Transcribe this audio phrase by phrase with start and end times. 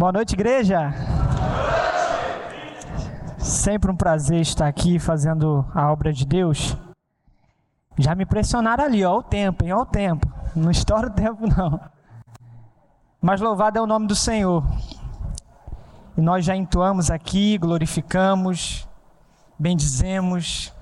[0.00, 0.94] Boa noite, igreja.
[3.36, 6.74] Sempre um prazer estar aqui fazendo a obra de Deus.
[7.98, 10.26] Já me pressionaram ali, ó, o tempo, hein, ó, o tempo.
[10.56, 11.78] Não estoura o tempo, não.
[13.20, 14.64] Mas louvado é o nome do Senhor.
[16.16, 18.88] E nós já entoamos aqui, glorificamos,
[19.58, 20.72] bendizemos.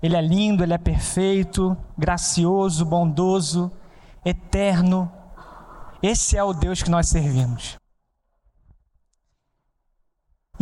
[0.00, 3.72] Ele é lindo, ele é perfeito, gracioso, bondoso,
[4.24, 5.10] eterno.
[6.00, 7.81] Esse é o Deus que nós servimos.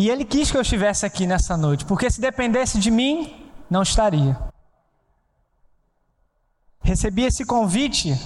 [0.00, 3.82] E ele quis que eu estivesse aqui nessa noite, porque se dependesse de mim, não
[3.82, 4.34] estaria.
[6.82, 8.18] Recebi esse convite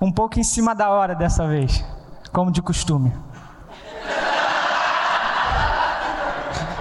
[0.00, 1.84] um pouco em cima da hora dessa vez,
[2.32, 3.12] como de costume.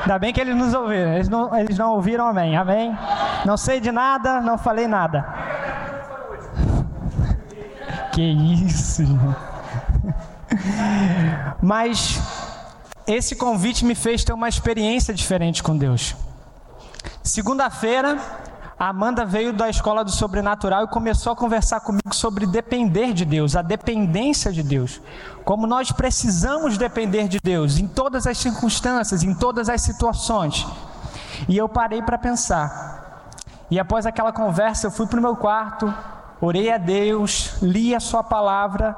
[0.01, 2.95] Ainda bem que eles nos ouviram, eles não, eles não ouviram amém, amém?
[3.47, 5.25] Não sei de nada, não falei nada.
[8.13, 9.03] Que isso,
[11.61, 12.34] Mas
[13.07, 16.15] esse convite me fez ter uma experiência diferente com Deus.
[17.23, 18.17] Segunda-feira,
[18.77, 23.23] a Amanda veio da escola do sobrenatural e começou a conversar comigo sobre depender de
[23.23, 25.01] Deus, a dependência de Deus.
[25.45, 30.67] Como nós precisamos depender de Deus em todas as circunstâncias, em todas as situações.
[31.47, 33.31] E eu parei para pensar.
[33.71, 35.93] E após aquela conversa, eu fui para o meu quarto,
[36.41, 38.95] orei a Deus, li a Sua palavra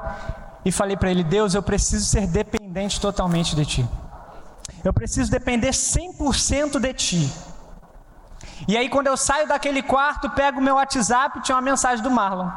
[0.64, 3.88] e falei para ele: Deus, eu preciso ser dependente totalmente de Ti.
[4.88, 7.32] Eu preciso depender 100% de Ti.
[8.66, 12.10] E aí, quando eu saio daquele quarto, pego o meu WhatsApp, tinha uma mensagem do
[12.10, 12.50] Marlon.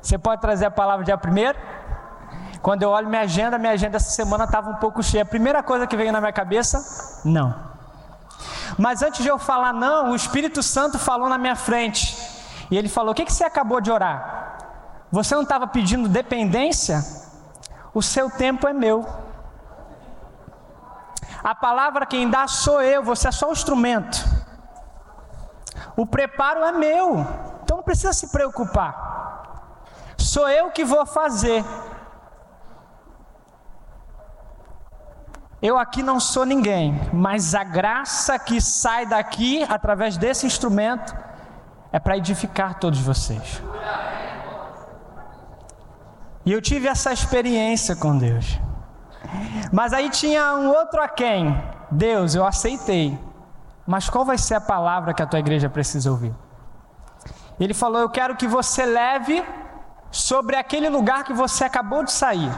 [0.00, 1.58] Você pode trazer a palavra dia primeiro?
[2.62, 5.24] Quando eu olho minha agenda, minha agenda essa semana estava um pouco cheia.
[5.24, 7.54] A primeira coisa que veio na minha cabeça, não.
[8.78, 12.16] Mas antes de eu falar não, o Espírito Santo falou na minha frente.
[12.70, 14.56] E ele falou: O que, que você acabou de orar?
[15.12, 17.04] Você não estava pedindo dependência?
[17.92, 19.25] O seu tempo é meu.
[21.46, 24.18] A palavra quem dá sou eu, você é só o instrumento.
[25.96, 27.20] O preparo é meu,
[27.62, 29.86] então não precisa se preocupar.
[30.18, 31.64] Sou eu que vou fazer.
[35.62, 41.16] Eu aqui não sou ninguém, mas a graça que sai daqui através desse instrumento
[41.92, 43.62] é para edificar todos vocês.
[46.44, 48.65] E eu tive essa experiência com Deus.
[49.76, 51.54] Mas aí tinha um outro a quem?
[51.90, 53.18] Deus, eu aceitei.
[53.86, 56.34] Mas qual vai ser a palavra que a tua igreja precisa ouvir?
[57.60, 59.44] Ele falou: Eu quero que você leve
[60.10, 62.50] sobre aquele lugar que você acabou de sair.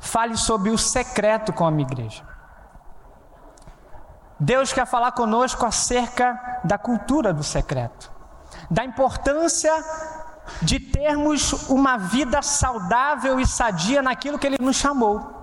[0.00, 2.24] Fale sobre o secreto com a minha igreja.
[4.40, 8.10] Deus quer falar conosco acerca da cultura do secreto,
[8.68, 9.72] da importância
[10.60, 15.37] de termos uma vida saudável e sadia naquilo que Ele nos chamou.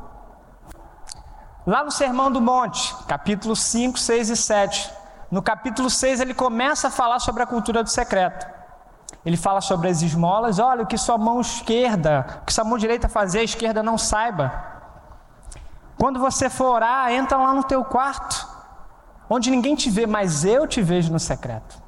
[1.65, 4.93] Lá no Sermão do Monte, capítulo 5, 6 e 7,
[5.31, 8.45] no capítulo 6 ele começa a falar sobre a cultura do secreto.
[9.25, 12.77] Ele fala sobre as esmolas, olha o que sua mão esquerda, o que sua mão
[12.77, 14.53] direita fazer, a esquerda não saiba.
[15.97, 18.47] Quando você for orar, entra lá no teu quarto,
[19.27, 21.81] onde ninguém te vê, mas eu te vejo no secreto.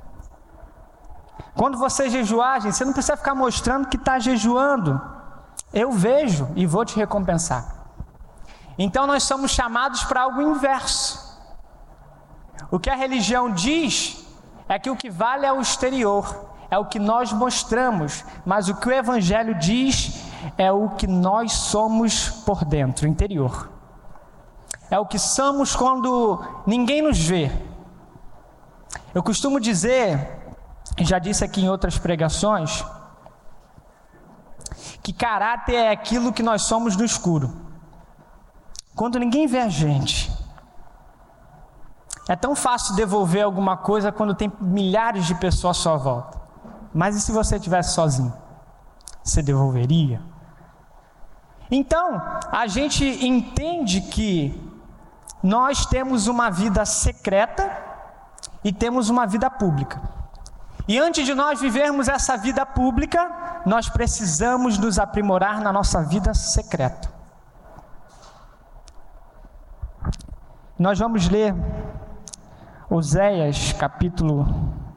[1.54, 5.00] Quando você jejuar, gente, você não precisa ficar mostrando que está jejuando.
[5.72, 7.77] Eu vejo e vou te recompensar.
[8.78, 11.26] Então nós somos chamados para algo inverso.
[12.70, 14.26] O que a religião diz
[14.68, 18.76] é que o que vale é o exterior, é o que nós mostramos, mas o
[18.76, 20.26] que o Evangelho diz
[20.58, 23.70] é o que nós somos por dentro, interior.
[24.90, 27.52] É o que somos quando ninguém nos vê.
[29.14, 30.38] Eu costumo dizer
[31.00, 32.84] já disse aqui em outras pregações,
[35.04, 37.66] que caráter é aquilo que nós somos no escuro.
[38.97, 40.35] Quando ninguém vê a gente.
[42.28, 46.41] É tão fácil devolver alguma coisa quando tem milhares de pessoas à sua volta.
[46.91, 48.34] Mas e se você estivesse sozinho?
[49.24, 50.19] Você devolveria?
[51.69, 52.19] Então,
[52.52, 54.59] a gente entende que
[55.44, 57.72] nós temos uma vida secreta
[58.64, 60.02] e temos uma vida pública.
[60.88, 66.34] E antes de nós vivermos essa vida pública, nós precisamos nos aprimorar na nossa vida
[66.34, 67.16] secreta.
[70.79, 71.56] Nós vamos ler
[72.88, 74.46] Oséias, capítulo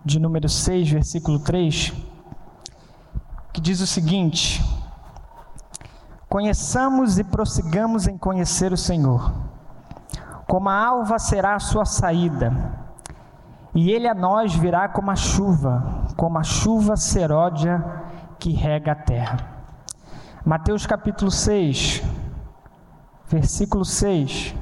[0.04, 1.94] de número 6, versículo 3,
[3.50, 4.62] que diz o seguinte:
[6.28, 9.32] Conheçamos e prossigamos em conhecer o Senhor.
[10.46, 12.52] Como a alva será a sua saída,
[13.74, 17.82] e ele a nós virá como a chuva, como a chuva seródia
[18.38, 19.38] que rega a terra.
[20.44, 22.02] Mateus capítulo 6,
[23.30, 24.59] versículo 6.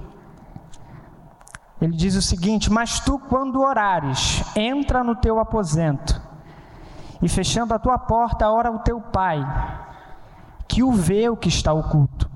[1.80, 6.20] Ele diz o seguinte: Mas tu, quando orares, entra no teu aposento,
[7.22, 9.44] e fechando a tua porta, ora o teu pai,
[10.66, 12.30] que o vê o que está oculto.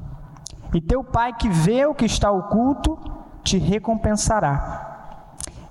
[0.74, 2.98] E teu pai que vê o que está oculto,
[3.44, 4.88] te recompensará.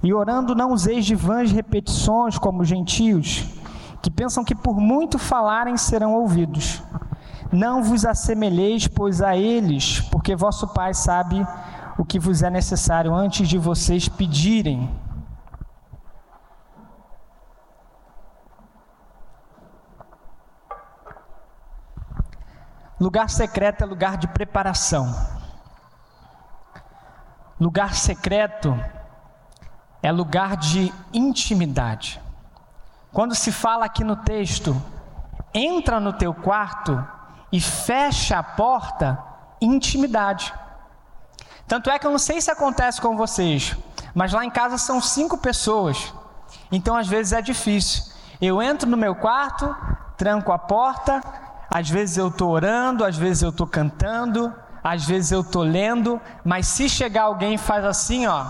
[0.04, 3.48] E orando, não useis de vãs repetições como gentios,
[4.02, 6.84] que pensam que por muito falarem serão ouvidos.
[7.52, 11.46] Não vos assemelheis, pois, a eles, porque vosso Pai sabe
[11.98, 14.90] o que vos é necessário antes de vocês pedirem.
[23.00, 25.12] Lugar secreto é lugar de preparação.
[27.60, 28.78] Lugar secreto
[30.04, 32.22] é lugar de intimidade.
[33.12, 34.80] Quando se fala aqui no texto,
[35.54, 37.06] entra no teu quarto
[37.52, 39.22] e fecha a porta,
[39.60, 40.54] intimidade.
[41.72, 43.78] Tanto é que eu não sei se acontece com vocês,
[44.14, 46.14] mas lá em casa são cinco pessoas,
[46.70, 48.12] então às vezes é difícil.
[48.42, 49.74] Eu entro no meu quarto,
[50.18, 51.22] tranco a porta,
[51.74, 54.54] às vezes eu estou orando, às vezes eu estou cantando,
[54.84, 58.48] às vezes eu estou lendo, mas se chegar alguém e faz assim, ó,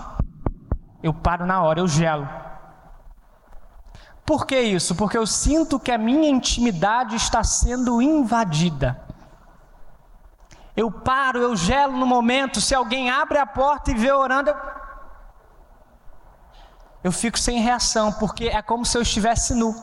[1.00, 2.28] eu paro na hora, eu gelo.
[4.26, 4.96] Por que isso?
[4.96, 9.00] Porque eu sinto que a minha intimidade está sendo invadida.
[10.76, 12.60] Eu paro, eu gelo no momento.
[12.60, 14.56] Se alguém abre a porta e vê orando, eu,
[17.04, 19.74] eu fico sem reação, porque é como se eu estivesse nu.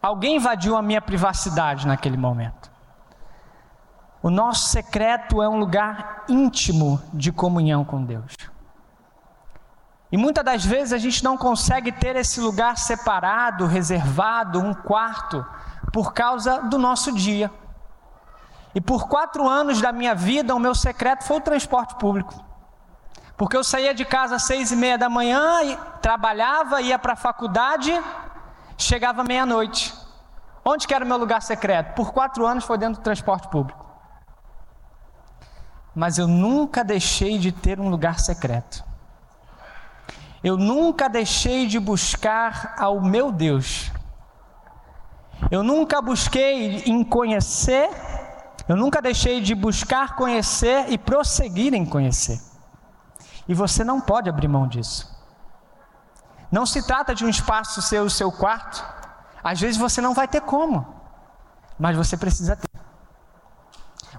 [0.00, 2.70] Alguém invadiu a minha privacidade naquele momento.
[4.22, 8.34] O nosso secreto é um lugar íntimo de comunhão com Deus.
[10.12, 15.44] E muitas das vezes a gente não consegue ter esse lugar separado, reservado, um quarto,
[15.92, 17.50] por causa do nosso dia.
[18.74, 22.34] E por quatro anos da minha vida, o meu secreto foi o transporte público.
[23.36, 27.14] Porque eu saía de casa às seis e meia da manhã, e trabalhava, ia para
[27.14, 27.90] a faculdade,
[28.76, 29.94] chegava meia-noite.
[30.64, 31.94] Onde que era o meu lugar secreto?
[31.94, 33.86] Por quatro anos foi dentro do transporte público.
[35.94, 38.84] Mas eu nunca deixei de ter um lugar secreto.
[40.42, 43.90] Eu nunca deixei de buscar ao meu Deus.
[45.50, 47.88] Eu nunca busquei em conhecer,
[48.70, 52.40] eu nunca deixei de buscar conhecer e prosseguir em conhecer.
[53.46, 55.10] E você não pode abrir mão disso.
[56.50, 58.84] Não se trata de um espaço ser o seu quarto.
[59.42, 60.86] Às vezes você não vai ter como,
[61.78, 62.70] mas você precisa ter.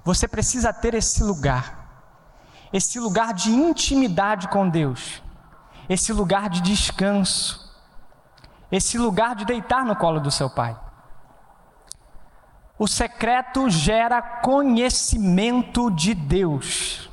[0.04, 1.64] Você precisa ter esse lugar,
[2.72, 5.22] esse lugar de intimidade com Deus
[5.88, 7.70] esse lugar de descanso,
[8.70, 10.76] esse lugar de deitar no colo do seu pai.
[12.82, 17.08] O secreto gera conhecimento de Deus.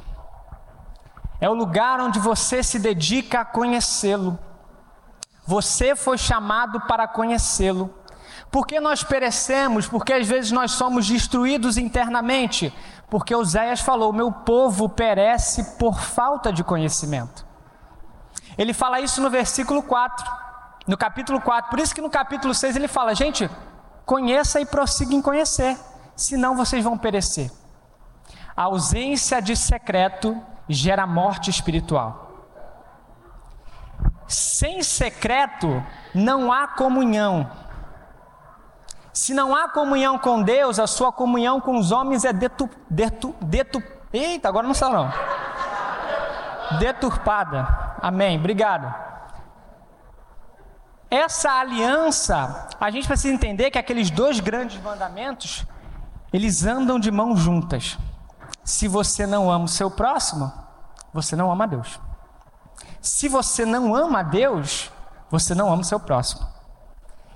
[1.40, 4.40] É o lugar onde você se dedica a conhecê-lo.
[5.46, 7.94] Você foi chamado para conhecê-lo.
[8.50, 9.88] Por que nós perecemos?
[9.88, 12.74] Porque às vezes nós somos destruídos internamente.
[13.08, 17.46] Porque Oséias falou: Meu povo perece por falta de conhecimento.
[18.58, 20.26] Ele fala isso no versículo 4,
[20.88, 21.70] no capítulo 4.
[21.70, 23.48] Por isso que no capítulo 6 ele fala: gente,
[24.10, 25.78] conheça e prossiga em conhecer,
[26.16, 27.52] senão vocês vão perecer.
[28.58, 30.36] A ausência de secreto
[30.68, 32.48] gera morte espiritual.
[34.28, 35.84] Sem secreto
[36.16, 37.52] não há comunhão.
[39.14, 43.36] Se não há comunhão com Deus, a sua comunhão com os homens é detu, detu,
[43.40, 45.08] detu, eita, agora não sei não.
[46.80, 47.96] Deturpada.
[48.02, 48.40] Amém.
[48.40, 48.92] Obrigado.
[51.10, 55.66] Essa aliança, a gente precisa entender que aqueles dois grandes mandamentos,
[56.32, 57.98] eles andam de mãos juntas.
[58.64, 60.52] Se você não ama o seu próximo,
[61.12, 62.00] você não ama a Deus.
[63.02, 64.92] Se você não ama a Deus,
[65.32, 66.48] você não ama o seu próximo.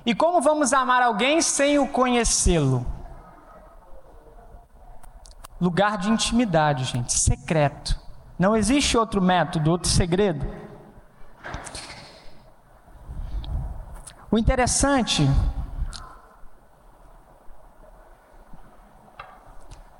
[0.06, 2.86] E como vamos amar alguém sem o conhecê-lo?
[5.60, 8.00] Lugar de intimidade, gente, secreto.
[8.38, 10.46] Não existe outro método, outro segredo.
[14.34, 15.30] O interessante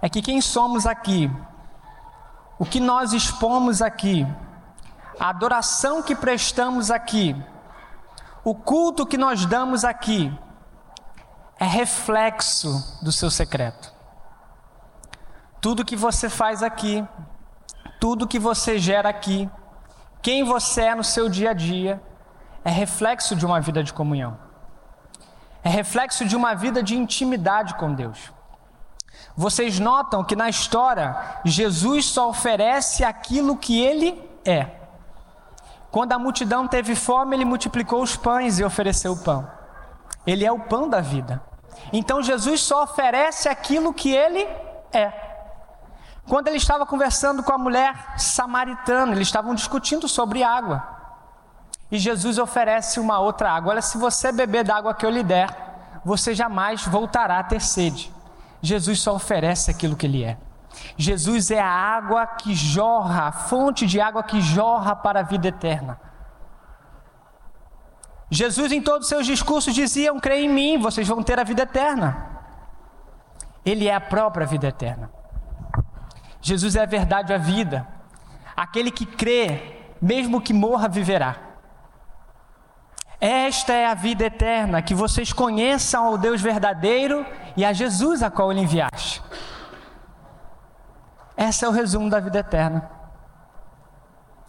[0.02, 1.30] é que quem somos aqui,
[2.58, 4.26] o que nós expomos aqui,
[5.20, 7.36] a adoração que prestamos aqui,
[8.44, 10.36] o culto que nós damos aqui,
[11.60, 13.94] é reflexo do seu secreto.
[15.62, 17.08] Tudo que você faz aqui,
[18.00, 19.48] tudo que você gera aqui,
[20.24, 22.02] quem você é no seu dia a dia,
[22.64, 24.38] é reflexo de uma vida de comunhão.
[25.64, 28.32] É reflexo de uma vida de intimidade com Deus.
[29.36, 34.68] Vocês notam que na história, Jesus só oferece aquilo que ele é.
[35.90, 39.48] Quando a multidão teve fome, ele multiplicou os pães e ofereceu o pão.
[40.26, 41.42] Ele é o pão da vida.
[41.92, 44.48] Então Jesus só oferece aquilo que ele
[44.92, 45.12] é.
[46.28, 51.03] Quando ele estava conversando com a mulher samaritana, eles estavam discutindo sobre água.
[51.94, 53.74] E Jesus oferece uma outra água.
[53.74, 55.48] Olha, se você beber da água que eu lhe der,
[56.04, 58.12] você jamais voltará a ter sede.
[58.64, 60.36] Jesus só oferece aquilo que ele é.
[60.98, 65.50] Jesus é a água que jorra, a fonte de água que jorra para a vida
[65.50, 66.02] eterna.
[68.28, 71.62] Jesus, em todos os seus discursos, dizia: creia em mim, vocês vão ter a vida
[71.62, 72.42] eterna.
[73.64, 75.12] Ele é a própria vida eterna.
[76.42, 77.88] Jesus é a verdade, a vida.
[78.56, 81.53] Aquele que crê, mesmo que morra, viverá.
[83.26, 87.26] Esta é a vida eterna, que vocês conheçam ao Deus verdadeiro
[87.56, 89.24] e a Jesus a qual ele enviaste.
[91.38, 92.92] Esse é o resumo da vida eterna.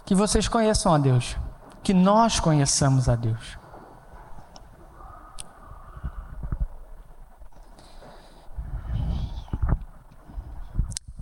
[0.04, 1.36] Que vocês conheçam a Deus,
[1.84, 3.56] que nós conheçamos a Deus.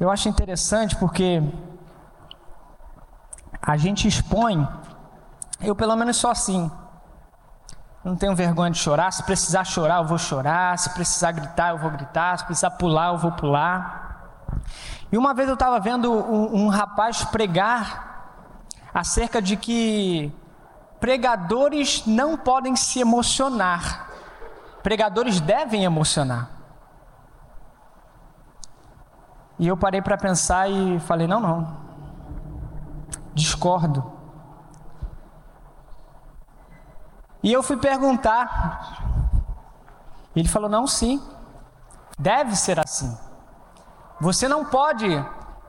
[0.01, 1.43] Eu acho interessante porque
[3.61, 4.67] a gente expõe,
[5.61, 6.73] eu pelo menos sou assim.
[8.05, 9.13] Não tenho vergonha de chorar.
[9.13, 10.77] Se precisar chorar, eu vou chorar.
[10.79, 12.39] Se precisar gritar, eu vou gritar.
[12.39, 14.03] Se precisar pular, eu vou pular.
[15.11, 18.11] E uma vez eu estava vendo um, um rapaz pregar
[18.93, 20.33] acerca de que
[20.99, 24.09] pregadores não podem se emocionar.
[24.83, 26.51] Pregadores devem emocionar.
[29.59, 31.77] E eu parei para pensar e falei: não, não,
[33.33, 34.22] discordo.
[37.43, 39.03] E eu fui perguntar.
[40.35, 41.23] Ele falou: não, sim,
[42.19, 43.17] deve ser assim.
[44.21, 45.09] Você não pode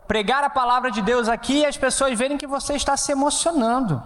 [0.07, 4.01] pregar a palavra de Deus aqui e as pessoas verem que você está se emocionando.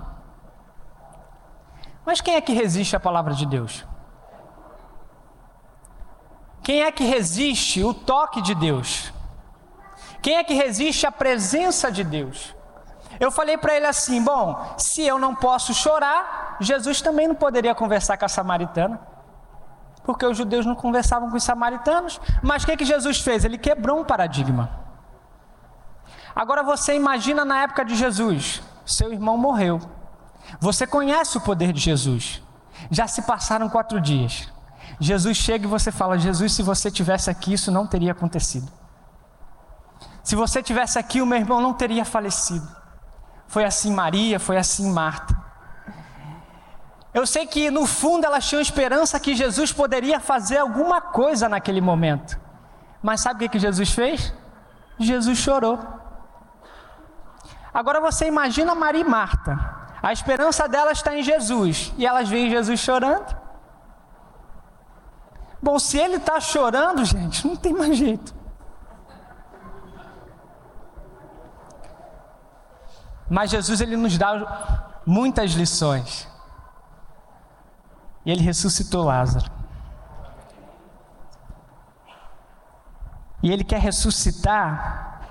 [2.05, 3.85] Mas quem é que resiste à palavra de Deus?
[6.63, 9.11] Quem é que resiste o toque de Deus?
[10.21, 12.55] Quem é que resiste à presença de Deus?
[13.19, 17.73] Eu falei para ele assim: bom, se eu não posso chorar, Jesus também não poderia
[17.73, 18.99] conversar com a samaritana.
[20.03, 22.21] Porque os judeus não conversavam com os samaritanos.
[22.41, 23.43] Mas o que, que Jesus fez?
[23.43, 24.69] Ele quebrou um paradigma.
[26.33, 29.79] Agora você imagina na época de Jesus: seu irmão morreu.
[30.59, 32.41] Você conhece o poder de Jesus.
[32.89, 34.47] Já se passaram quatro dias.
[34.99, 38.71] Jesus chega e você fala: Jesus, se você tivesse aqui, isso não teria acontecido.
[40.23, 42.67] Se você tivesse aqui, o meu irmão não teria falecido.
[43.47, 45.35] Foi assim Maria, foi assim Marta.
[47.13, 51.81] Eu sei que no fundo elas tinham esperança que Jesus poderia fazer alguma coisa naquele
[51.81, 52.39] momento.
[53.01, 54.33] Mas sabe o que Jesus fez?
[54.99, 55.79] Jesus chorou.
[57.73, 59.77] Agora você imagina Maria e Marta.
[60.01, 61.93] A esperança delas está em Jesus.
[61.97, 63.35] E elas veem Jesus chorando.
[65.61, 68.33] Bom, se ele está chorando, gente, não tem mais jeito.
[73.29, 76.27] Mas Jesus ele nos dá muitas lições.
[78.25, 79.51] E ele ressuscitou Lázaro.
[83.43, 85.21] E ele quer ressuscitar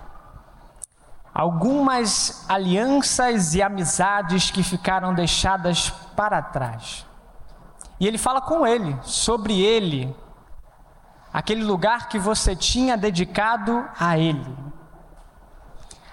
[1.35, 7.05] algumas alianças e amizades que ficaram deixadas para trás.
[8.01, 10.15] E ele fala com ele, sobre ele,
[11.33, 14.66] aquele lugar que você tinha dedicado a ele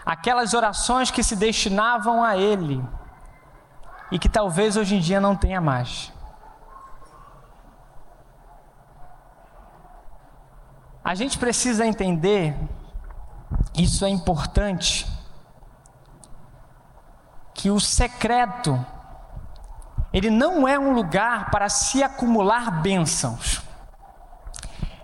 [0.05, 2.83] aquelas orações que se destinavam a Ele
[4.11, 6.11] e que talvez hoje em dia não tenha mais.
[11.03, 12.55] A gente precisa entender,
[13.75, 15.05] isso é importante,
[17.53, 18.83] que o secreto,
[20.13, 23.61] ele não é um lugar para se acumular bênçãos.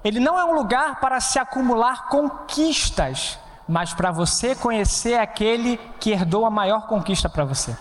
[0.04, 3.38] Ele não é um lugar para se acumular conquistas
[3.70, 7.78] mas para você conhecer aquele que herdou a maior conquista para você.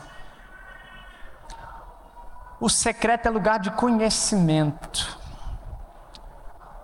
[2.61, 5.18] O secreto é lugar de conhecimento.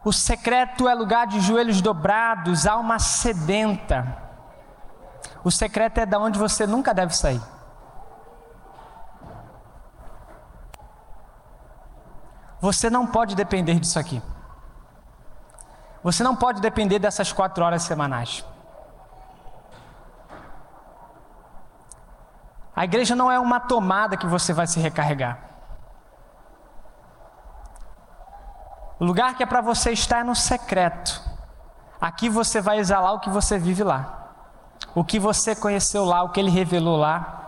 [0.03, 4.23] O secreto é lugar de joelhos dobrados, alma sedenta.
[5.45, 7.43] O secreto é da onde você nunca deve sair.
[12.59, 14.23] Você não pode depender disso aqui.
[16.03, 18.43] Você não pode depender dessas quatro horas semanais.
[22.75, 25.38] A igreja não é uma tomada que você vai se recarregar.
[28.99, 31.21] O lugar que é para você estar é no secreto,
[32.04, 34.28] Aqui você vai exalar o que você vive lá,
[34.95, 37.40] o que você conheceu lá, o que ele revelou lá.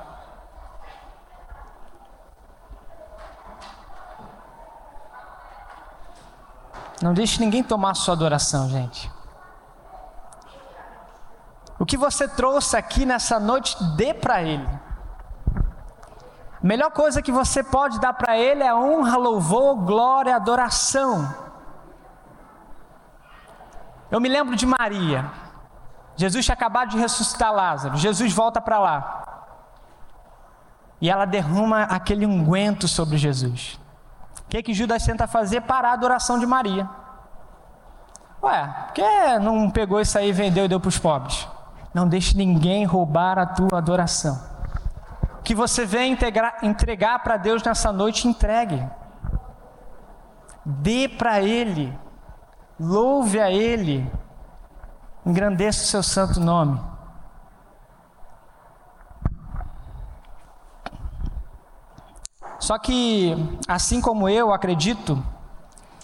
[7.02, 9.12] Não deixe ninguém tomar sua adoração, gente.
[11.78, 14.66] O que você trouxe aqui nessa noite, dê para Ele.
[16.63, 21.35] A melhor coisa que você pode dar para Ele é honra, louvor, glória, adoração.
[24.11, 25.31] Eu me lembro de Maria.
[26.17, 27.97] Jesus tinha acabado de ressuscitar Lázaro.
[27.97, 29.23] Jesus volta para lá.
[31.01, 33.79] E ela derrama aquele unguento sobre Jesus.
[34.41, 35.61] O que, que Judas tenta fazer?
[35.63, 36.89] Parar a adoração de Maria.
[38.43, 41.47] Ué, por que não pegou isso aí, vendeu e deu para os pobres?
[41.93, 44.56] Não deixe ninguém roubar a tua adoração.
[45.47, 46.19] Que você vem
[46.65, 48.85] entregar para Deus nessa noite, entregue.
[50.65, 51.97] Dê para Ele.
[52.81, 54.11] Louve a Ele.
[55.25, 56.81] Engrandeça o seu santo nome.
[62.59, 63.37] Só que,
[63.69, 65.25] assim como eu acredito,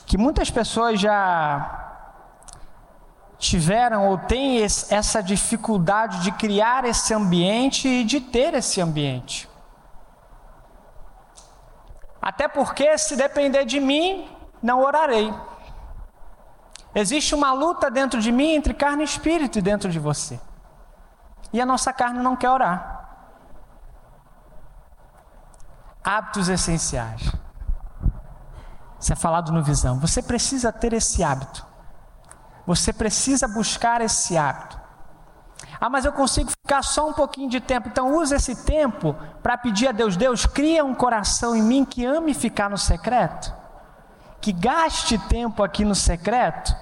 [0.07, 1.82] que muitas pessoas já
[3.43, 9.51] tiveram ou têm essa dificuldade de criar esse ambiente e de ter esse ambiente.
[12.21, 14.31] Até porque, se depender de mim,
[14.63, 15.35] não orarei.
[16.95, 20.41] Existe uma luta dentro de mim entre carne e espírito e dentro de você.
[21.53, 23.01] E a nossa carne não quer orar.
[26.05, 27.23] Hábitos essenciais.
[29.01, 29.99] Isso é falado no visão.
[29.99, 31.72] Você precisa ter esse hábito.
[32.67, 34.81] Você precisa buscar esse hábito.
[35.81, 37.89] Ah, mas eu consigo ficar só um pouquinho de tempo.
[37.89, 42.05] Então use esse tempo para pedir a Deus, Deus, cria um coração em mim que
[42.05, 43.53] ame ficar no secreto,
[44.41, 46.73] que gaste tempo aqui no secreto.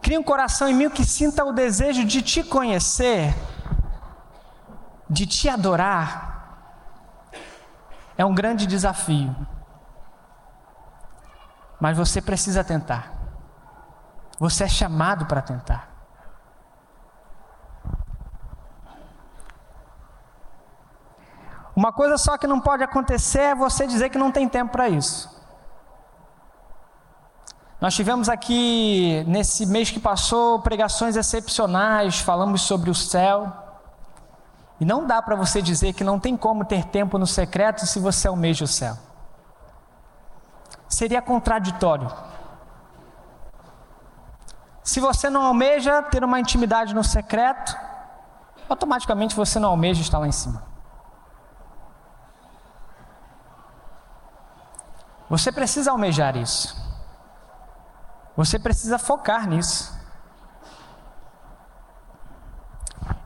[0.00, 3.34] Cria um coração em mim que sinta o desejo de te conhecer,
[5.10, 6.28] de te adorar.
[8.16, 9.34] É um grande desafio.
[11.80, 13.17] Mas você precisa tentar.
[14.38, 15.88] Você é chamado para tentar.
[21.74, 24.88] Uma coisa só que não pode acontecer é você dizer que não tem tempo para
[24.88, 25.36] isso.
[27.80, 33.52] Nós tivemos aqui, nesse mês que passou, pregações excepcionais, falamos sobre o céu.
[34.80, 38.00] E não dá para você dizer que não tem como ter tempo no secreto se
[38.00, 38.96] você almeja o céu.
[40.88, 42.10] Seria contraditório.
[44.88, 47.76] Se você não almeja ter uma intimidade no secreto,
[48.66, 50.62] automaticamente você não almeja estar lá em cima.
[55.28, 56.74] Você precisa almejar isso.
[58.34, 59.94] Você precisa focar nisso.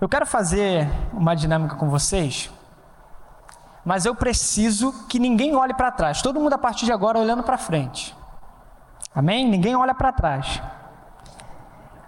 [0.00, 2.50] Eu quero fazer uma dinâmica com vocês,
[3.84, 6.22] mas eu preciso que ninguém olhe para trás.
[6.22, 8.16] Todo mundo a partir de agora olhando para frente.
[9.14, 9.48] Amém?
[9.48, 10.60] Ninguém olha para trás.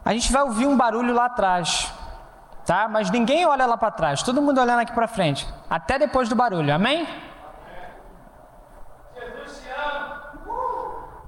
[0.04, 1.92] A gente vai ouvir um barulho lá atrás,
[2.66, 2.86] tá?
[2.88, 6.34] Mas ninguém olha lá para trás, todo mundo olhando aqui para frente, até depois do
[6.34, 7.08] barulho, amém?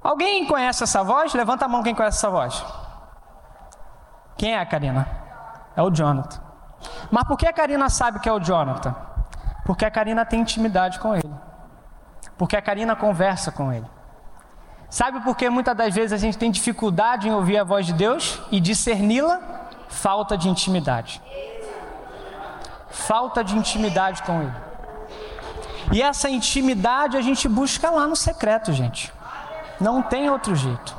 [0.03, 1.33] Alguém conhece essa voz?
[1.33, 2.63] Levanta a mão quem conhece essa voz.
[4.37, 5.07] Quem é a Karina?
[5.75, 6.39] É o Jonathan.
[7.11, 8.95] Mas por que a Karina sabe que é o Jonathan?
[9.65, 11.33] Porque a Karina tem intimidade com ele.
[12.37, 13.85] Porque a Karina conversa com ele.
[14.89, 17.93] Sabe por que muitas das vezes a gente tem dificuldade em ouvir a voz de
[17.93, 19.39] Deus e discerni-la?
[19.89, 21.21] Falta de intimidade.
[22.89, 24.53] Falta de intimidade com Ele.
[25.91, 29.13] E essa intimidade a gente busca lá no secreto, gente.
[29.79, 30.95] Não tem outro jeito.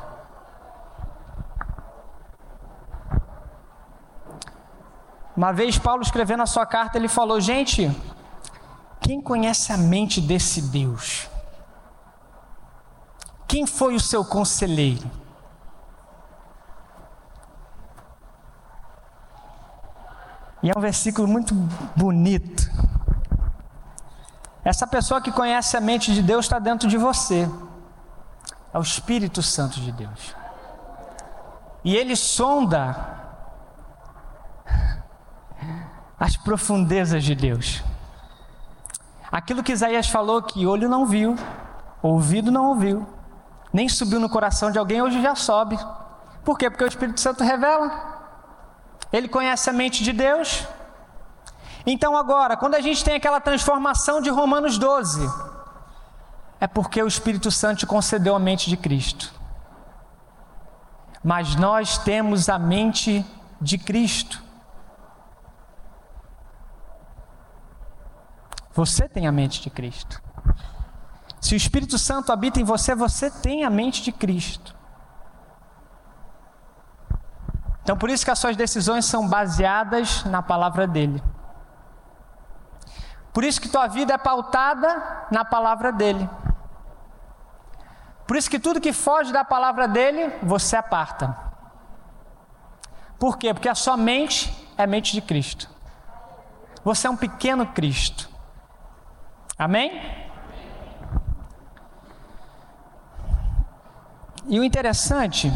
[5.35, 7.89] Uma vez Paulo escrevendo a sua carta, ele falou: Gente,
[8.99, 11.29] quem conhece a mente desse Deus?
[13.49, 15.09] Quem foi o seu conselheiro?
[20.61, 21.55] E é um versículo muito
[21.95, 22.69] bonito.
[24.63, 27.49] Essa pessoa que conhece a mente de Deus está dentro de você.
[28.71, 30.35] É o Espírito Santo de Deus.
[31.83, 33.17] E ele sonda
[36.19, 37.83] as profundezas de Deus.
[39.31, 41.35] Aquilo que Isaías falou que olho não viu,
[42.03, 43.07] ouvido não ouviu,
[43.71, 45.77] nem subiu no coração de alguém, hoje já sobe.
[46.43, 46.69] Por quê?
[46.69, 48.17] Porque o Espírito Santo revela.
[49.11, 50.67] Ele conhece a mente de Deus.
[51.85, 55.27] Então, agora, quando a gente tem aquela transformação de Romanos 12,
[56.59, 59.33] é porque o Espírito Santo concedeu a mente de Cristo.
[61.23, 63.25] mas nós temos a mente
[63.59, 64.41] de Cristo.
[68.73, 70.21] Você tem a mente de Cristo.
[71.39, 74.75] Se o Espírito Santo habita em você, você tem a mente de Cristo.
[77.81, 81.23] Então, por isso que as suas decisões são baseadas na palavra dele.
[83.33, 86.29] Por isso que tua vida é pautada na palavra dele.
[88.27, 91.35] Por isso que tudo que foge da palavra dele, você aparta.
[93.17, 93.53] Por quê?
[93.53, 95.67] Porque a sua mente é a mente de Cristo.
[96.83, 98.29] Você é um pequeno Cristo.
[99.57, 100.28] Amém?
[104.49, 105.53] E o interessante,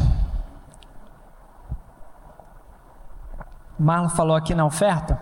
[3.79, 5.19] Marlon falou aqui na oferta,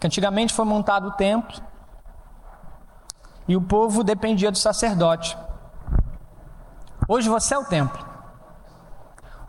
[0.00, 1.62] que antigamente foi montado o templo
[3.46, 5.38] e o povo dependia do sacerdote.
[7.06, 8.04] Hoje você é o templo.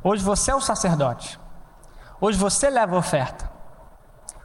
[0.04, 1.40] Hoje você é o sacerdote.
[2.22, 3.50] Hoje você leva a oferta.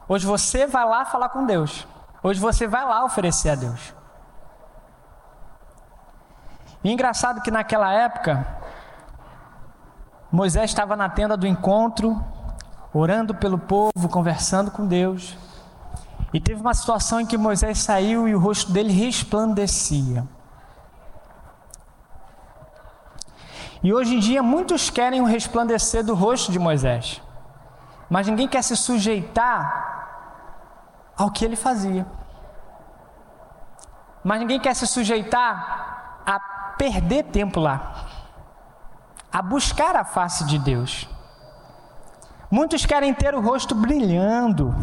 [0.09, 1.87] Hoje você vai lá falar com Deus.
[2.23, 3.95] Hoje você vai lá oferecer a Deus.
[6.85, 8.47] E engraçado que naquela época,
[10.31, 12.23] Moisés estava na tenda do encontro,
[12.92, 15.37] orando pelo povo, conversando com Deus.
[16.33, 20.27] E teve uma situação em que Moisés saiu e o rosto dele resplandecia.
[23.83, 27.21] E hoje em dia muitos querem o resplandecer do rosto de Moisés,
[28.09, 29.92] mas ninguém quer se sujeitar
[31.16, 32.07] ao que ele fazia.
[34.23, 38.07] Mas ninguém quer se sujeitar a perder tempo lá,
[39.33, 41.09] a buscar a face de Deus.
[42.51, 44.75] Muitos querem ter o rosto brilhando,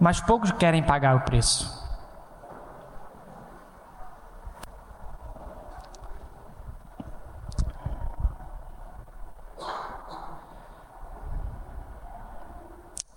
[0.00, 1.78] mas poucos querem pagar o preço.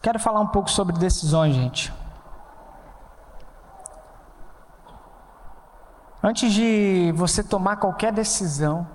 [0.01, 2.02] Quero falar um pouco sobre decisões, gente.
[6.25, 8.87] Antes de você tomar qualquer decisão,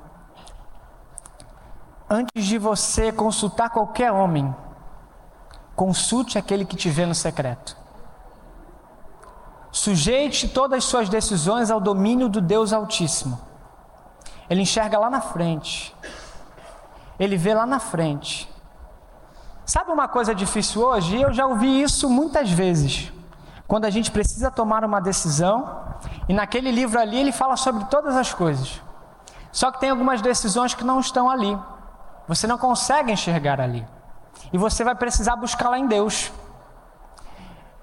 [2.08, 4.56] antes de você consultar qualquer homem,
[5.76, 7.76] consulte aquele que te vê no secreto.
[9.70, 13.38] Sujeite todas as suas decisões ao domínio do Deus Altíssimo.
[14.48, 15.94] Ele enxerga lá na frente.
[17.20, 18.50] Ele vê lá na frente.
[19.66, 21.20] Sabe uma coisa difícil hoje?
[21.20, 23.12] Eu já ouvi isso muitas vezes.
[23.66, 25.84] Quando a gente precisa tomar uma decisão,
[26.28, 28.82] e naquele livro ali ele fala sobre todas as coisas.
[29.50, 31.58] Só que tem algumas decisões que não estão ali.
[32.26, 33.86] Você não consegue enxergar ali.
[34.52, 36.30] E você vai precisar buscar lá em Deus.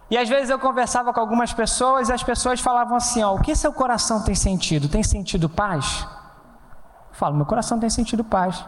[0.10, 3.42] E às vezes eu conversava com algumas pessoas e as pessoas falavam assim: ó, o
[3.42, 4.88] que seu coração tem sentido?
[4.88, 6.08] Tem sentido paz?
[7.10, 8.64] Eu falo, meu coração tem sentido paz.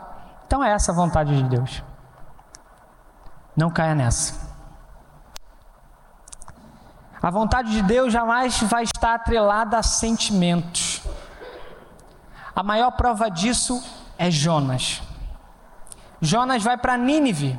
[0.47, 1.83] Então é essa a vontade de Deus.
[3.55, 4.46] Não caia nessa.
[7.21, 11.01] A vontade de Deus jamais vai estar atrelada a sentimentos.
[12.55, 13.83] A maior prova disso
[14.17, 15.01] é Jonas.
[16.21, 17.57] Jonas vai para Nínive.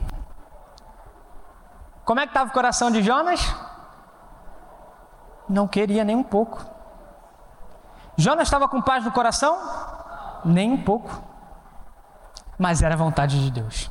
[2.05, 3.40] Como é que estava o coração de Jonas?
[5.49, 6.64] Não queria nem um pouco.
[8.16, 9.57] Jonas estava com paz no coração?
[10.44, 11.23] Nem um pouco.
[12.59, 13.90] Mas era a vontade de Deus.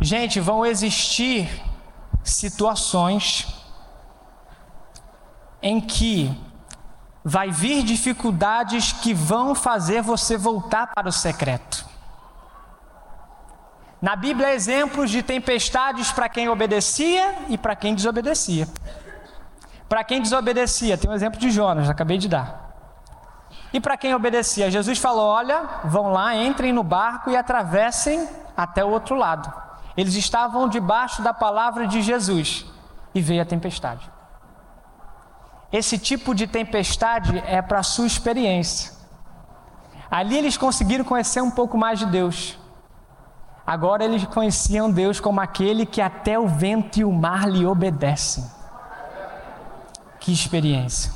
[0.00, 1.69] Gente, vão existir
[2.22, 3.46] situações
[5.62, 6.34] em que
[7.24, 11.84] vai vir dificuldades que vão fazer você voltar para o secreto.
[14.00, 18.66] Na Bíblia, há exemplos de tempestades para quem obedecia e para quem desobedecia.
[19.86, 22.70] Para quem desobedecia, tem um exemplo de Jonas, acabei de dar.
[23.72, 28.84] E para quem obedecia, Jesus falou: Olha, vão lá, entrem no barco e atravessem até
[28.84, 29.52] o outro lado.
[30.00, 32.64] Eles estavam debaixo da palavra de Jesus
[33.14, 34.10] e veio a tempestade.
[35.70, 38.92] Esse tipo de tempestade é para sua experiência.
[40.10, 42.58] Ali eles conseguiram conhecer um pouco mais de Deus.
[43.66, 48.50] Agora eles conheciam Deus como aquele que até o vento e o mar lhe obedecem.
[50.18, 51.12] Que experiência.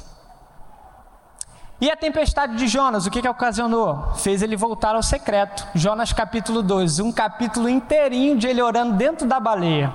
[1.80, 4.14] E a tempestade de Jonas, o que, que ocasionou?
[4.16, 5.66] Fez ele voltar ao secreto.
[5.74, 9.92] Jonas capítulo 2, um capítulo inteirinho de ele orando dentro da baleia.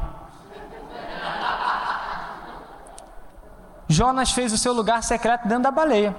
[3.87, 6.15] Jonas fez o seu lugar secreto dentro da baleia.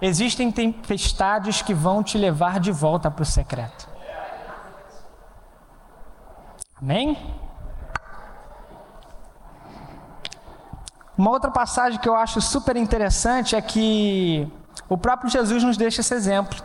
[0.00, 3.88] Existem tempestades que vão te levar de volta para o secreto.
[6.80, 7.16] Amém?
[11.18, 14.48] Uma outra passagem que eu acho super interessante é que
[14.88, 16.64] o próprio Jesus nos deixa esse exemplo.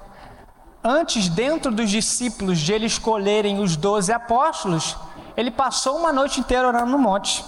[0.83, 4.95] Antes, dentro dos discípulos, de ele escolherem os doze apóstolos,
[5.35, 7.43] ele passou uma noite inteira orando no monte.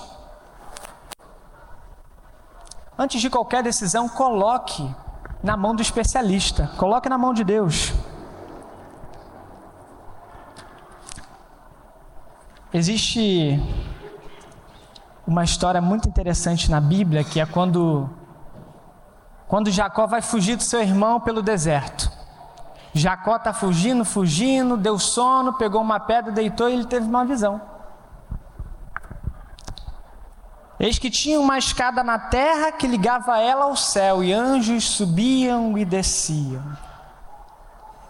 [2.97, 4.89] Antes de qualquer decisão, coloque
[5.43, 7.93] na mão do especialista, coloque na mão de Deus.
[12.73, 13.61] Existe
[15.27, 18.09] uma história muito interessante na Bíblia que é quando
[19.47, 22.11] quando Jacó vai fugir do seu irmão pelo deserto.
[22.93, 27.61] Jacó está fugindo, fugindo, deu sono, pegou uma pedra, deitou e ele teve uma visão.
[30.79, 35.77] Eis que tinha uma escada na terra que ligava ela ao céu, e anjos subiam
[35.77, 36.63] e desciam.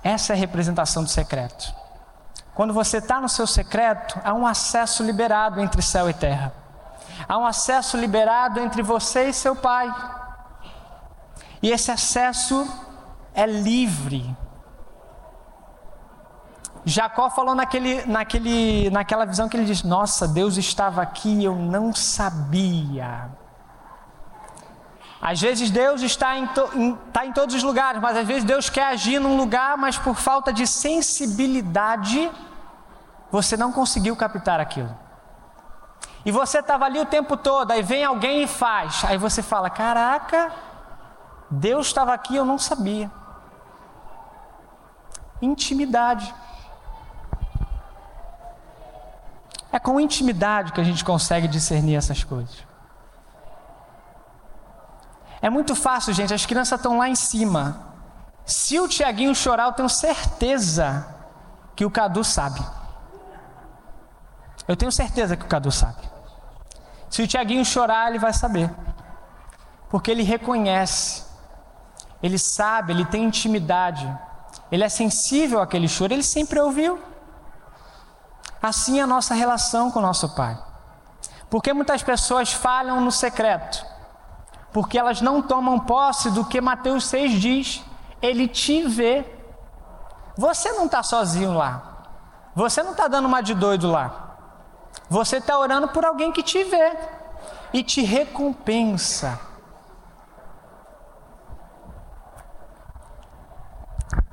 [0.03, 1.73] Essa é a representação do secreto.
[2.53, 6.64] Quando você está no seu secreto, há um acesso liberado entre céu e terra.
[7.27, 9.93] Há um acesso liberado entre você e seu pai.
[11.61, 12.67] E esse acesso
[13.33, 14.35] é livre.
[16.85, 21.93] Jacó falou naquele, naquele, naquela visão que ele diz: Nossa, Deus estava aqui, eu não
[21.93, 23.29] sabia.
[25.19, 28.43] Às vezes Deus está em, to, em, está em todos os lugares, mas às vezes
[28.43, 32.31] Deus quer agir num lugar, mas por falta de sensibilidade,
[33.31, 34.95] você não conseguiu captar aquilo.
[36.25, 39.05] E você estava ali o tempo todo, aí vem alguém e faz.
[39.05, 40.51] Aí você fala: Caraca,
[41.51, 43.11] Deus estava aqui, eu não sabia.
[45.39, 46.33] Intimidade.
[49.71, 52.65] É com intimidade que a gente consegue discernir essas coisas.
[55.41, 56.33] É muito fácil, gente.
[56.33, 57.93] As crianças estão lá em cima.
[58.45, 61.05] Se o Tiaguinho chorar, eu tenho certeza
[61.75, 62.65] que o Cadu sabe.
[64.67, 66.14] Eu tenho certeza que o Cadu sabe.
[67.15, 68.69] Se o Tiaguinho chorar, ele vai saber.
[69.89, 71.23] Porque ele reconhece.
[72.21, 74.05] Ele sabe, ele tem intimidade.
[74.69, 77.01] Ele é sensível àquele choro, ele sempre ouviu.
[78.61, 80.61] Assim é a nossa relação com o nosso Pai.
[81.49, 83.85] Porque muitas pessoas falham no secreto?
[84.73, 87.81] Porque elas não tomam posse do que Mateus 6 diz.
[88.21, 89.25] Ele te vê.
[90.37, 92.09] Você não está sozinho lá.
[92.53, 94.24] Você não está dando uma de doido lá.
[95.09, 96.97] Você está orando por alguém que te vê
[97.71, 99.39] e te recompensa.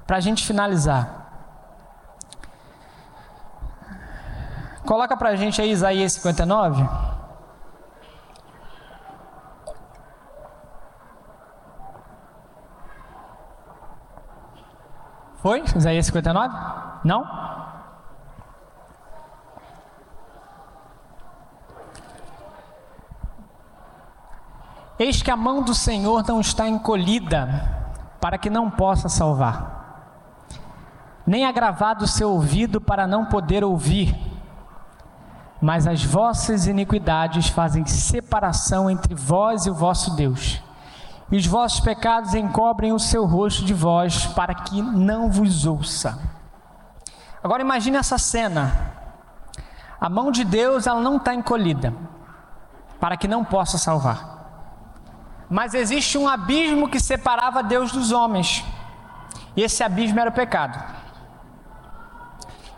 [0.06, 1.22] Para a gente finalizar.
[4.86, 6.88] Coloca para a gente aí Isaías 59.
[15.42, 15.62] Foi?
[15.76, 16.54] Isaías 59?
[17.04, 17.71] Não?
[25.02, 27.44] Eis que a mão do Senhor não está encolhida,
[28.20, 30.46] para que não possa salvar,
[31.26, 34.32] nem agravado o seu ouvido para não poder ouvir
[35.62, 40.60] mas as vossas iniquidades fazem separação entre vós e o vosso Deus.
[41.30, 46.18] E os vossos pecados encobrem o seu rosto de vós, para que não vos ouça.
[47.44, 48.92] Agora imagine essa cena.
[50.00, 51.94] A mão de Deus ela não está encolhida,
[52.98, 54.31] para que não possa salvar.
[55.52, 58.64] Mas existe um abismo que separava Deus dos homens.
[59.54, 60.82] E esse abismo era o pecado.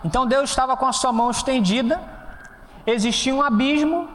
[0.04, 2.12] Então Deus estava com a sua mão estendida
[2.86, 4.08] existia um abismo,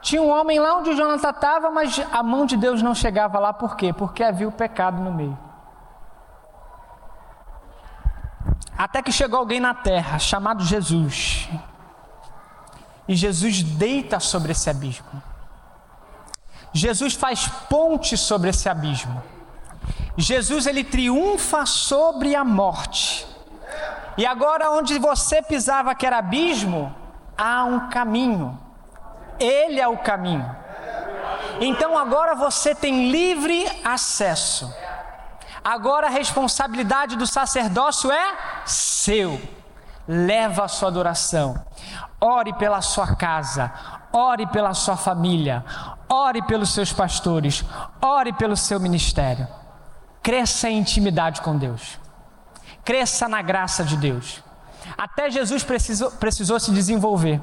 [0.00, 3.38] tinha um homem lá onde o Jonathan estava, mas a mão de Deus não chegava
[3.38, 3.92] lá, por quê?
[3.92, 5.38] Porque havia o pecado no meio.
[8.76, 11.48] Até que chegou alguém na terra, chamado Jesus.
[13.06, 15.22] E Jesus deita sobre esse abismo.
[16.72, 19.22] Jesus faz ponte sobre esse abismo.
[20.16, 23.26] Jesus ele triunfa sobre a morte.
[24.16, 26.94] E agora onde você pisava que era abismo,
[27.36, 28.58] há um caminho.
[29.38, 30.62] Ele é o caminho.
[31.60, 34.72] Então agora você tem livre acesso.
[35.64, 38.34] Agora a responsabilidade do sacerdócio é
[38.66, 39.40] seu.
[40.06, 41.64] Leva a sua adoração.
[42.20, 43.72] Ore pela sua casa,
[44.12, 45.64] ore pela sua família,
[46.08, 47.64] ore pelos seus pastores,
[48.00, 49.46] ore pelo seu ministério.
[50.22, 51.98] Cresça em intimidade com Deus.
[52.84, 54.42] Cresça na graça de Deus.
[54.96, 57.40] Até Jesus precisou, precisou se desenvolver.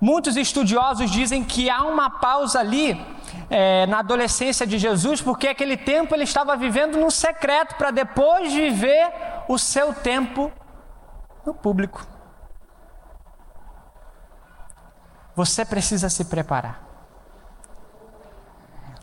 [0.00, 3.00] Muitos estudiosos dizem que há uma pausa ali
[3.48, 8.52] é, na adolescência de Jesus, porque aquele tempo ele estava vivendo no secreto para depois
[8.52, 9.10] viver
[9.48, 10.52] o seu tempo
[11.46, 12.04] no público.
[15.36, 16.82] Você precisa se preparar.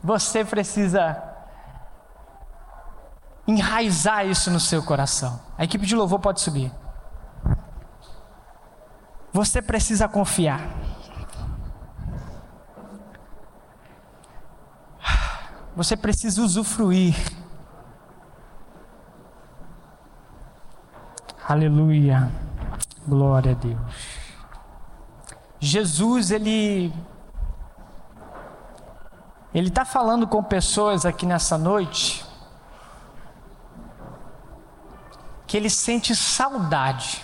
[0.04, 1.24] Você precisa
[3.48, 5.40] enraizar isso no seu coração.
[5.58, 6.72] A equipe de louvor pode subir.
[9.32, 10.60] Você precisa confiar.
[15.76, 17.16] Você precisa usufruir.
[21.46, 22.32] Aleluia.
[23.06, 23.78] Glória a Deus.
[25.60, 26.94] Jesus, ele
[29.54, 32.26] ele está falando com pessoas aqui nessa noite
[35.46, 37.24] que ele sente saudade.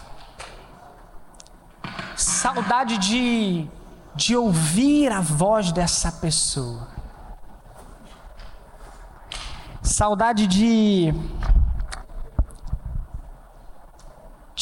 [2.15, 3.67] Saudade de,
[4.13, 6.87] de ouvir a voz dessa pessoa.
[9.81, 11.13] Saudade de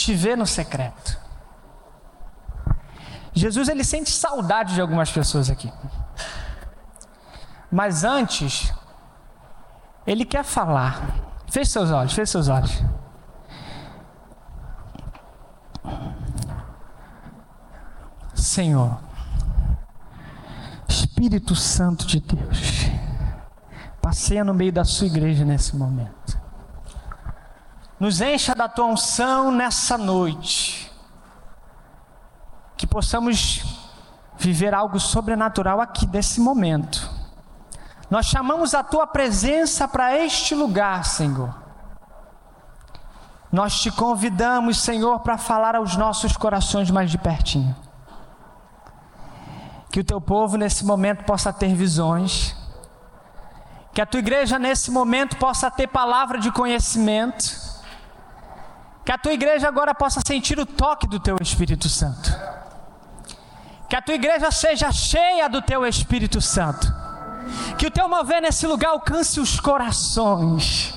[0.08, 1.20] te ver no secreto.
[3.34, 5.72] Jesus ele sente saudade de algumas pessoas aqui.
[7.70, 8.74] Mas antes,
[10.06, 11.13] ele quer falar.
[11.50, 12.82] Feche seus olhos, feche seus olhos.
[18.34, 18.98] Senhor,
[20.88, 22.86] Espírito Santo de Deus,
[24.02, 26.27] passeia no meio da sua igreja nesse momento.
[28.00, 30.92] Nos encha da tua unção nessa noite.
[32.76, 33.64] Que possamos
[34.38, 37.10] viver algo sobrenatural aqui nesse momento.
[38.10, 41.54] Nós chamamos a tua presença para este lugar, Senhor.
[43.52, 47.76] Nós te convidamos, Senhor, para falar aos nossos corações mais de pertinho.
[49.90, 52.56] Que o teu povo nesse momento possa ter visões.
[53.94, 57.66] Que a tua igreja nesse momento possa ter palavra de conhecimento.
[59.08, 62.30] Que a tua igreja agora possa sentir o toque do teu Espírito Santo.
[63.88, 66.93] Que a tua igreja seja cheia do teu Espírito Santo.
[67.78, 70.93] Que o teu mover nesse lugar alcance os corações.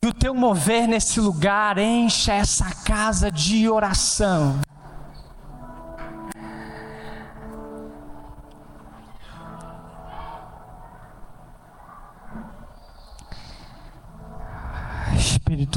[0.00, 4.60] Que o teu mover nesse lugar encha essa casa de oração.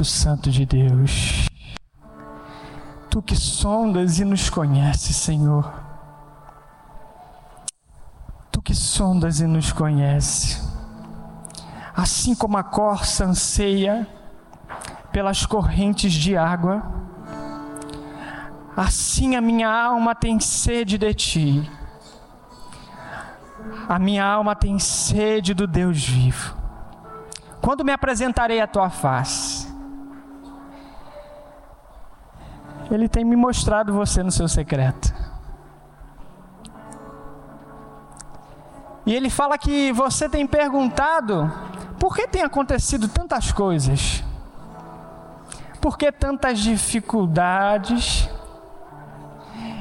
[0.02, 1.48] Espírito Santo de Deus,
[3.08, 5.72] tu que sondas e nos conheces, Senhor.
[8.50, 10.60] Tu que sondas e nos conheces.
[11.94, 14.06] Assim como a corça anseia
[15.12, 16.82] pelas correntes de água,
[18.76, 21.70] assim a minha alma tem sede de ti.
[23.88, 26.56] A minha alma tem sede do Deus vivo.
[27.60, 29.61] Quando me apresentarei à tua face?
[32.92, 35.12] Ele tem me mostrado você no seu secreto.
[39.04, 41.50] E ele fala que você tem perguntado
[41.98, 44.22] por que tem acontecido tantas coisas?
[45.80, 48.28] Por que tantas dificuldades?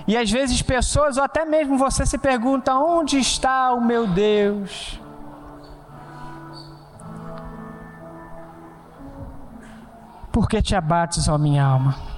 [0.07, 4.99] E às vezes pessoas, ou até mesmo você se pergunta: onde está o meu Deus?
[10.31, 12.10] Por que te abates, ó minha alma?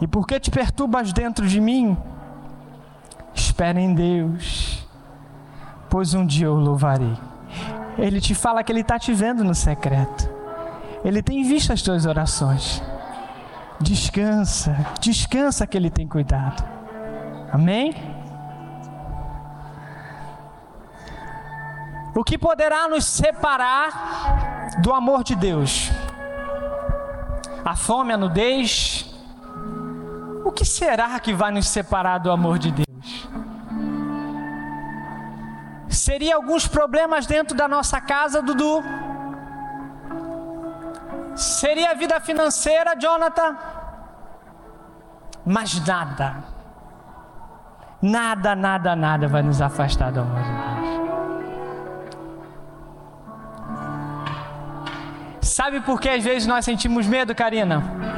[0.00, 1.96] E por que te perturbas dentro de mim?
[3.34, 4.86] Espera em Deus,
[5.90, 7.16] pois um dia eu louvarei.
[7.96, 10.28] Ele te fala que ele está te vendo no secreto.
[11.04, 12.82] Ele tem visto as tuas orações.
[13.80, 16.62] Descansa, descansa que ele tem cuidado.
[17.52, 17.94] Amém?
[22.14, 25.90] O que poderá nos separar do amor de Deus?
[27.64, 29.07] A fome, a nudez?
[30.58, 33.28] Que será que vai nos separar do amor de Deus?
[35.88, 38.82] Seria alguns problemas dentro da nossa casa, Dudu?
[41.36, 43.56] Seria a vida financeira, Jonathan?
[45.46, 46.42] Mas nada,
[48.02, 50.88] nada, nada, nada vai nos afastar do amor de Deus.
[55.40, 58.17] Sabe por que às vezes nós sentimos medo, Karina?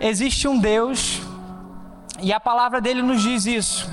[0.00, 1.20] Existe um Deus
[2.20, 3.90] e a palavra dele nos diz isso.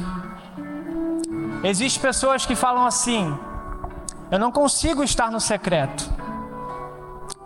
[1.64, 3.38] Existem pessoas que falam assim:
[4.32, 6.10] eu não consigo estar no secreto,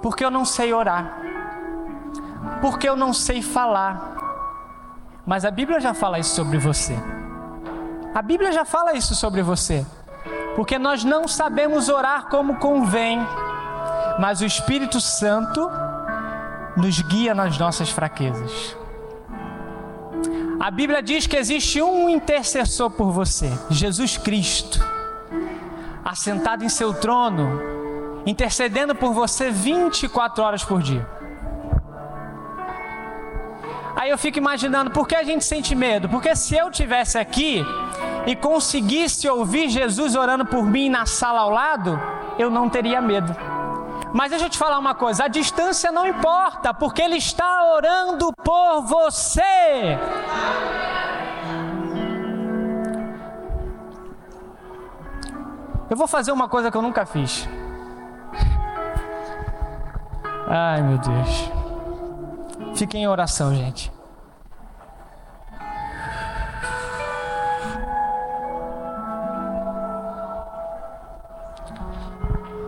[0.01, 1.17] porque eu não sei orar,
[2.61, 4.09] porque eu não sei falar.
[5.25, 6.97] Mas a Bíblia já fala isso sobre você.
[8.13, 9.85] A Bíblia já fala isso sobre você
[10.55, 13.19] porque nós não sabemos orar como convém,
[14.19, 15.69] mas o Espírito Santo
[16.75, 18.75] nos guia nas nossas fraquezas.
[20.59, 24.79] A Bíblia diz que existe um intercessor por você, Jesus Cristo,
[26.05, 27.59] assentado em seu trono,
[28.25, 31.07] intercedendo por você 24 horas por dia.
[33.95, 36.07] Aí eu fico imaginando por que a gente sente medo?
[36.09, 37.65] Porque se eu tivesse aqui
[38.25, 41.99] e conseguisse ouvir Jesus orando por mim na sala ao lado,
[42.37, 43.35] eu não teria medo.
[44.13, 48.31] Mas deixa eu te falar uma coisa: a distância não importa, porque Ele está orando
[48.43, 49.97] por você.
[55.89, 57.47] Eu vou fazer uma coisa que eu nunca fiz.
[60.47, 61.51] Ai meu Deus.
[62.75, 63.90] Fiquem em oração, gente.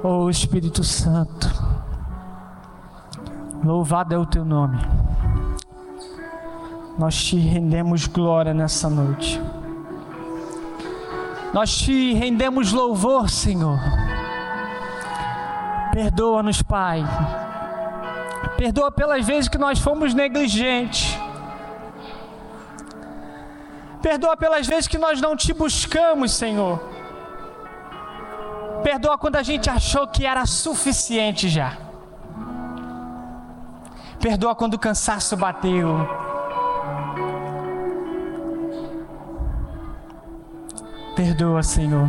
[0.06, 1.48] Oh Espírito Santo,
[3.64, 4.78] louvado é o teu nome.
[7.00, 9.42] Nós te rendemos glória nessa noite.
[11.54, 13.80] Nós te rendemos louvor, Senhor.
[15.94, 17.02] Perdoa-nos, Pai.
[18.58, 21.18] Perdoa pelas vezes que nós fomos negligentes.
[24.02, 26.93] Perdoa pelas vezes que nós não te buscamos, Senhor.
[28.94, 31.76] Perdoa quando a gente achou que era suficiente já.
[34.20, 36.08] Perdoa quando o cansaço bateu.
[41.16, 42.08] Perdoa, Senhor.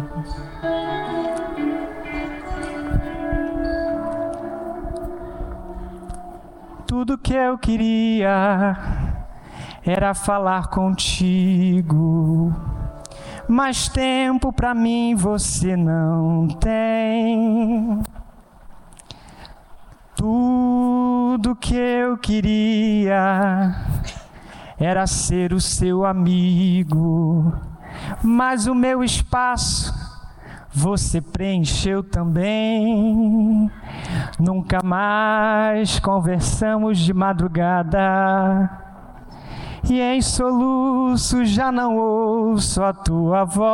[6.87, 8.77] Tudo que eu queria
[9.87, 12.53] era falar contigo
[13.49, 18.03] mas tempo para mim você não tem.
[20.17, 23.75] Tudo que eu queria
[24.79, 27.53] era ser o seu amigo,
[28.23, 29.93] mas o meu espaço
[30.73, 33.71] você preencheu também.
[34.39, 38.84] Nunca mais conversamos de madrugada
[39.89, 43.65] e em soluço já não ouço a tua voz.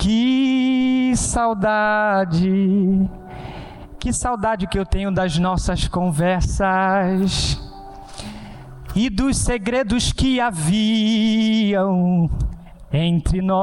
[0.00, 3.08] Que saudade,
[4.00, 7.60] que saudade que eu tenho das nossas conversas
[8.96, 12.28] e dos segredos que haviam
[12.92, 13.62] entre nós.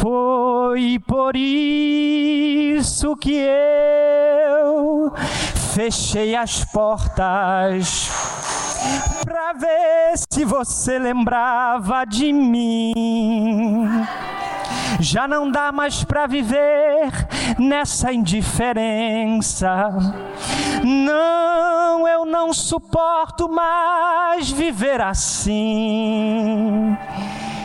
[0.00, 5.12] Foi por isso que eu
[5.76, 8.08] fechei as portas
[9.22, 13.84] para ver se você lembrava de mim.
[14.98, 17.12] Já não dá mais para viver
[17.58, 19.90] nessa indiferença.
[20.82, 26.96] Não, eu não suporto mais viver assim.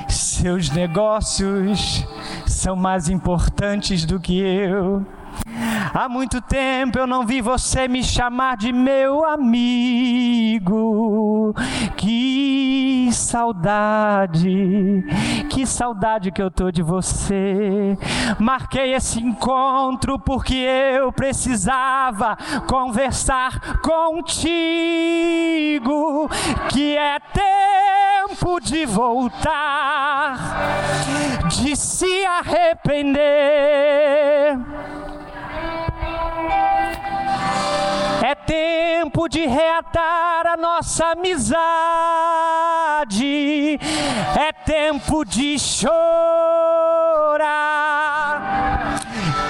[0.09, 2.05] Seus negócios
[2.45, 5.05] são mais importantes do que eu.
[5.93, 10.61] Há muito tempo eu não vi você me chamar de meu amigo.
[11.97, 15.03] Que saudade,
[15.49, 17.97] que saudade que eu tô de você.
[18.39, 22.37] Marquei esse encontro porque eu precisava
[22.67, 24.39] conversar contigo.
[26.69, 30.37] Que é tempo de voltar,
[31.49, 33.51] de se arrepender
[38.51, 41.49] tempo de reatar a nossa amizade.
[44.37, 46.01] É tempo de chorar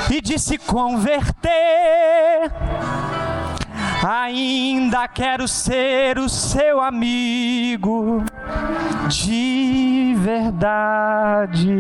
[0.08, 2.52] e de se converter.
[4.08, 8.24] Ainda quero ser o seu amigo
[9.10, 11.72] de verdade.